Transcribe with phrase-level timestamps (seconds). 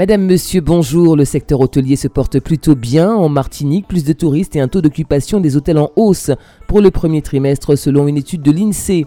[0.00, 1.14] Madame, monsieur, bonjour.
[1.14, 3.86] Le secteur hôtelier se porte plutôt bien en Martinique.
[3.86, 6.30] Plus de touristes et un taux d'occupation des hôtels en hausse
[6.68, 9.04] pour le premier trimestre selon une étude de l'INSEE.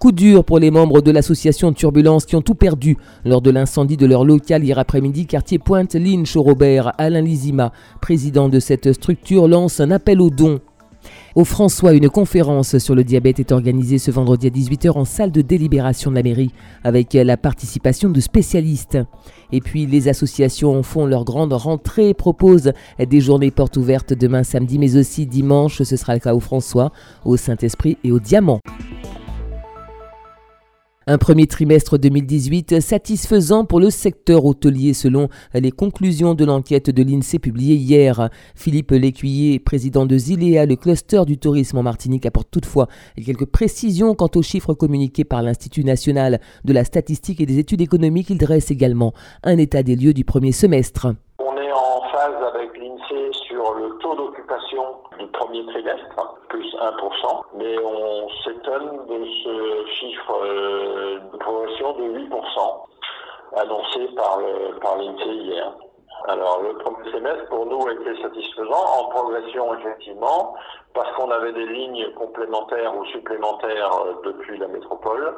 [0.00, 3.96] Coup dur pour les membres de l'association Turbulence qui ont tout perdu lors de l'incendie
[3.96, 6.94] de leur local hier après-midi, quartier Pointe-Lynch Robert.
[6.98, 10.58] Alain Lizima, président de cette structure, lance un appel aux dons.
[11.34, 15.30] Au François, une conférence sur le diabète est organisée ce vendredi à 18h en salle
[15.30, 16.52] de délibération de la mairie
[16.84, 18.98] avec la participation de spécialistes.
[19.52, 24.78] Et puis les associations font leur grande rentrée, proposent des journées portes ouvertes demain samedi
[24.78, 25.82] mais aussi dimanche.
[25.82, 26.92] Ce sera le cas au François,
[27.24, 28.60] au Saint-Esprit et au Diamant.
[31.10, 37.02] Un premier trimestre 2018 satisfaisant pour le secteur hôtelier selon les conclusions de l'enquête de
[37.02, 38.28] l'INSEE publiée hier.
[38.54, 44.14] Philippe Lécuyer, président de Zilea, le cluster du tourisme en Martinique, apporte toutefois quelques précisions
[44.14, 48.28] quant aux chiffres communiqués par l'Institut national de la statistique et des études économiques.
[48.28, 49.14] Il dresse également
[49.44, 51.14] un état des lieux du premier semestre
[53.78, 54.84] le taux d'occupation
[55.18, 62.04] du premier trimestre, plus 1%, mais on s'étonne de ce chiffre euh, de progression de
[62.18, 62.88] 8%
[63.56, 65.72] annoncé par l'INSEE par hier.
[66.26, 70.54] Alors le premier semestre pour nous a été satisfaisant en progression effectivement
[70.92, 75.34] parce qu'on avait des lignes complémentaires ou supplémentaires euh, depuis la métropole,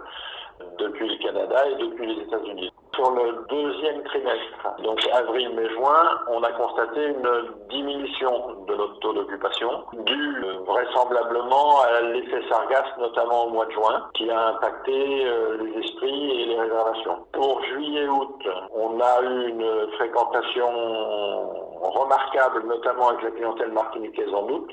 [0.78, 2.72] depuis le Canada et depuis les États-Unis.
[3.00, 7.30] Sur le deuxième trimestre, donc avril, mai, juin, on a constaté une
[7.70, 13.70] diminution de notre taux d'occupation, due euh, vraisemblablement à l'effet sargasse, notamment au mois de
[13.70, 17.24] juin, qui a impacté euh, les esprits et les réservations.
[17.32, 20.68] Pour juillet-août, on a eu une fréquentation
[21.80, 24.70] remarquable, notamment avec la clientèle martiniquaise en août.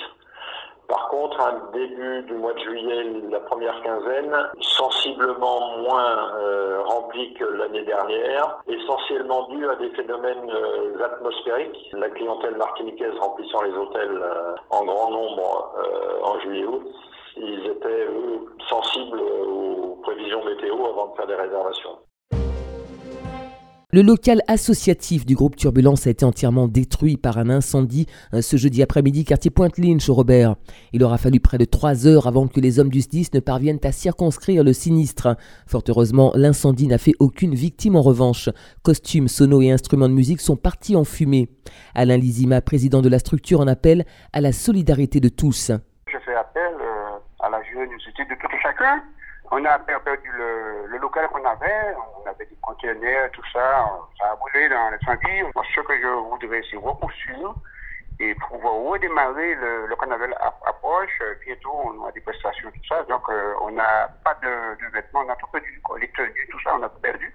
[0.88, 7.34] Par contre, un début du mois de juillet, la première quinzaine, sensiblement moins euh, rempli
[7.34, 11.90] que l'année dernière, essentiellement dû à des phénomènes euh, atmosphériques.
[11.92, 15.74] La clientèle martiniquaise remplissant les hôtels euh, en grand nombre
[16.24, 16.84] en juillet-août,
[17.36, 21.98] ils étaient eux, sensibles aux prévisions météo avant de faire des réservations.
[23.98, 28.56] Le local associatif du groupe Turbulence a été entièrement détruit par un incendie euh, ce
[28.56, 30.56] jeudi après-midi, quartier Pointe-Lynch au Robert.
[30.94, 33.80] Il aura fallu près de trois heures avant que les hommes du SDIS ne parviennent
[33.84, 35.36] à circonscrire le sinistre.
[35.66, 38.50] Fort heureusement, l'incendie n'a fait aucune victime en revanche.
[38.84, 41.50] Costumes, sonos et instruments de musique sont partis en fumée.
[41.96, 45.72] Alain Lizima, président de la structure, en appelle à la solidarité de tous.
[46.06, 49.02] Je fais appel euh, à la générosité de tout chacun
[49.52, 54.36] on a perdu le, local qu'on avait, on avait des conteneurs, tout ça, ça a
[54.36, 55.44] brûlé dans l'incendie.
[55.76, 57.54] Ce que je voudrais, c'est reconstruire
[58.20, 60.36] et pouvoir redémarrer le, le carnaval
[60.66, 61.22] approche.
[61.46, 63.04] Bientôt, on a des prestations, tout ça.
[63.04, 65.82] Donc, euh, on n'a pas de, vêtements, on a tout perdu.
[66.00, 67.32] Les tenues, tout ça, on a perdu.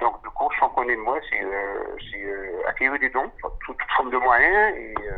[0.00, 3.30] Donc, du coup, sans connaître moi, c'est euh, euh, acquérir des dons,
[3.64, 5.12] toute, forme de moyens, et euh,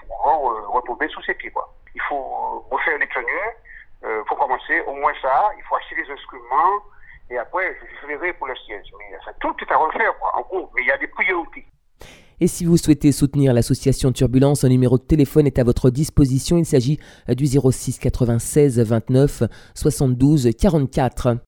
[0.00, 0.38] pouvoir
[0.72, 1.50] retrouver sous ses pieds.
[1.50, 1.72] Quoi.
[1.94, 3.54] Il faut refaire les tenues,
[4.04, 6.82] euh, faut commencer, au moins ça, il faut acheter les instruments,
[7.30, 8.86] et après, je verrai pour le siège.
[8.98, 11.66] Mais ça, tout est à refaire, en gros, mais il y a des priorités.
[12.40, 16.58] Et si vous souhaitez soutenir l'association Turbulence, un numéro de téléphone est à votre disposition.
[16.58, 16.98] Il s'agit
[17.28, 19.44] du 06 96 29
[19.74, 21.38] 72 44.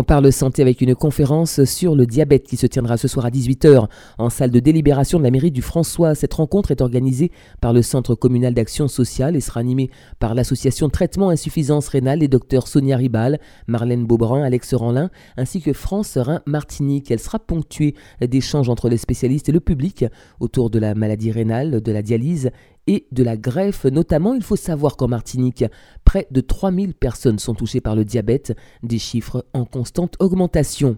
[0.00, 3.30] On parle santé avec une conférence sur le diabète qui se tiendra ce soir à
[3.30, 6.14] 18h en salle de délibération de la mairie du François.
[6.14, 7.30] Cette rencontre est organisée
[7.60, 12.28] par le Centre communal d'action sociale et sera animée par l'association Traitement Insuffisance Rénale et
[12.28, 17.10] docteurs Sonia Ribal, Marlène Beaubrun, Alex Ranlin ainsi que France Rhin Martinique.
[17.10, 20.06] Elle sera ponctuée d'échanges entre les spécialistes et le public
[20.40, 22.52] autour de la maladie rénale, de la dialyse
[22.86, 23.84] et de la greffe.
[23.84, 25.64] Notamment, il faut savoir qu'en Martinique,
[26.04, 30.96] près de 3000 personnes sont touchées par le diabète, des chiffres en constante augmentation.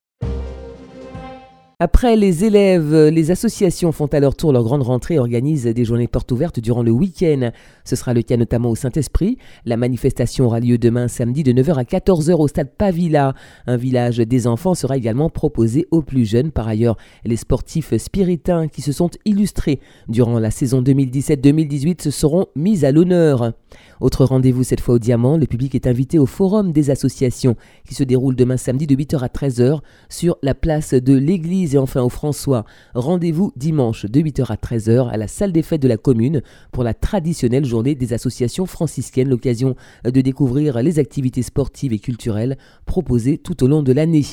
[1.84, 5.84] Après les élèves, les associations font à leur tour leur grande rentrée et organisent des
[5.84, 7.50] journées portes ouvertes durant le week-end.
[7.84, 9.36] Ce sera le cas notamment au Saint-Esprit.
[9.64, 13.34] La manifestation aura lieu demain samedi de 9h à 14h au stade Pavilla.
[13.66, 16.52] Un village des enfants sera également proposé aux plus jeunes.
[16.52, 22.84] Par ailleurs, les sportifs spiritains qui se sont illustrés durant la saison 2017-2018 seront mis
[22.84, 23.54] à l'honneur.
[24.02, 27.54] Autre rendez-vous cette fois au Diamant, le public est invité au Forum des associations
[27.86, 29.78] qui se déroule demain samedi de 8h à 13h
[30.08, 32.64] sur la place de l'église et enfin au François.
[32.96, 36.82] Rendez-vous dimanche de 8h à 13h à la salle des fêtes de la commune pour
[36.82, 43.38] la traditionnelle journée des associations franciscaines, l'occasion de découvrir les activités sportives et culturelles proposées
[43.38, 44.24] tout au long de l'année.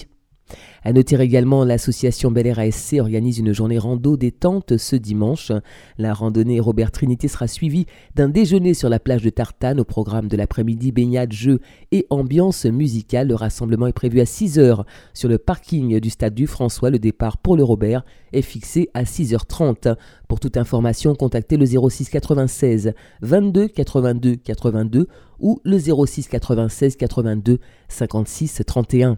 [0.83, 5.51] À noter également, l'association Bel Air ASC organise une journée rando détente ce dimanche.
[5.97, 7.85] La randonnée Robert Trinité sera suivie
[8.15, 11.59] d'un déjeuner sur la plage de Tartane au programme de l'après-midi baignade, jeux
[11.91, 13.27] et ambiance musicale.
[13.27, 16.89] Le rassemblement est prévu à 6 h sur le parking du stade du François.
[16.89, 19.95] Le départ pour le Robert est fixé à 6h30.
[20.27, 25.07] Pour toute information, contactez le 06 96 22 82 82
[25.39, 27.59] ou le 06 96 82
[27.89, 29.17] 56 31.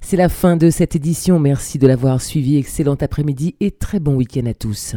[0.00, 1.38] C'est la fin de cette édition.
[1.38, 2.56] Merci de l'avoir suivi.
[2.56, 4.96] Excellent après-midi et très bon week-end à tous.